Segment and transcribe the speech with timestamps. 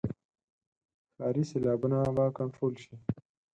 [1.15, 2.95] ښاري سیلابونه به کنټرول شي.